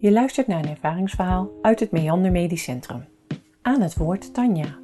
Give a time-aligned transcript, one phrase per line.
[0.00, 3.04] Je luistert naar een ervaringsverhaal uit het Meander Medisch Centrum.
[3.62, 4.78] Aan het woord Tanja,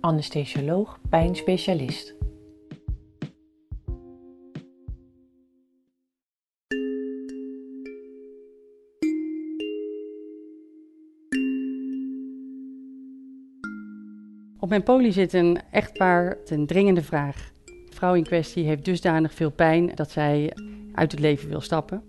[0.00, 2.14] anesthesioloog, pijnspecialist.
[14.58, 17.52] Op mijn poli zit een echtpaar met een dringende vraag.
[17.64, 20.52] De vrouw in kwestie heeft dusdanig veel pijn dat zij
[20.92, 22.07] uit het leven wil stappen.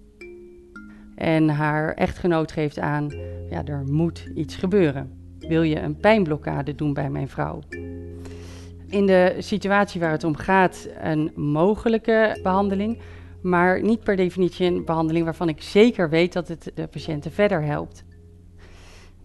[1.19, 3.13] En haar echtgenoot geeft aan,
[3.49, 5.11] ja, er moet iets gebeuren.
[5.39, 7.59] Wil je een pijnblokkade doen bij mijn vrouw?
[8.87, 12.99] In de situatie waar het om gaat, een mogelijke behandeling,
[13.41, 17.63] maar niet per definitie een behandeling waarvan ik zeker weet dat het de patiënten verder
[17.63, 18.03] helpt.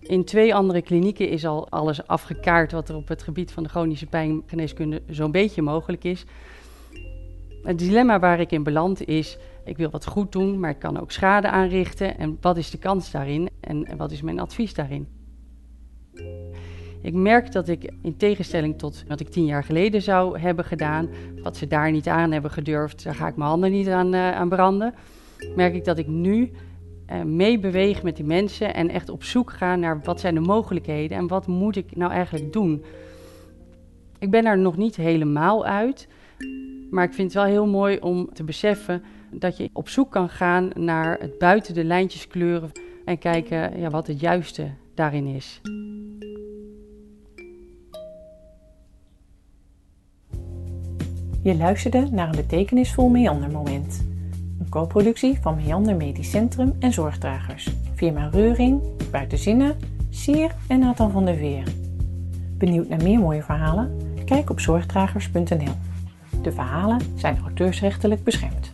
[0.00, 3.68] In twee andere klinieken is al alles afgekaart wat er op het gebied van de
[3.68, 6.24] chronische pijngeneeskunde zo'n beetje mogelijk is.
[7.62, 11.00] Het dilemma waar ik in beland is, ik wil wat goed doen, maar ik kan
[11.00, 12.18] ook schade aanrichten.
[12.18, 15.08] En wat is de kans daarin en wat is mijn advies daarin?
[17.02, 21.08] Ik merk dat ik in tegenstelling tot wat ik tien jaar geleden zou hebben gedaan,
[21.42, 24.30] wat ze daar niet aan hebben gedurfd, daar ga ik mijn handen niet aan, uh,
[24.30, 24.94] aan branden,
[25.56, 26.50] merk ik dat ik nu
[27.10, 31.18] uh, meebeweeg met die mensen en echt op zoek ga naar wat zijn de mogelijkheden
[31.18, 32.84] en wat moet ik nou eigenlijk doen.
[34.18, 36.08] Ik ben er nog niet helemaal uit,
[36.90, 40.28] maar ik vind het wel heel mooi om te beseffen dat je op zoek kan
[40.28, 42.70] gaan naar het buiten de lijntjes kleuren
[43.04, 45.60] en kijken ja, wat het juiste daarin is.
[51.42, 54.06] Je luisterde naar een betekenisvol meandermoment.
[54.60, 57.70] Een co-productie van Meander Medisch Centrum en Zorgdragers.
[57.94, 59.76] Firma Reuring, Buitenzinnen,
[60.10, 61.64] Sier en Nathan van der Veer.
[62.58, 63.96] Benieuwd naar meer mooie verhalen?
[64.24, 65.93] Kijk op zorgdragers.nl.
[66.44, 68.73] De verhalen zijn auteursrechtelijk beschermd.